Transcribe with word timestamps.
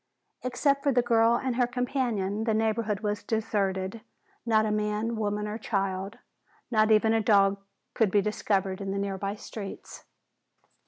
Except 0.41 0.81
for 0.81 0.91
the 0.91 1.03
girl 1.03 1.35
and 1.37 1.57
her 1.57 1.67
companion 1.67 2.45
the 2.45 2.55
neighborhood 2.55 3.01
was 3.01 3.21
deserted, 3.21 4.01
not 4.47 4.65
a 4.65 4.71
man, 4.71 5.15
woman 5.15 5.47
or 5.47 5.59
child, 5.59 6.17
not 6.71 6.89
even 6.89 7.13
a 7.13 7.21
dog 7.21 7.61
could 7.93 8.09
be 8.09 8.19
discovered 8.19 8.81
in 8.81 8.89
the 8.89 8.97
nearby 8.97 9.35
streets. 9.35 10.05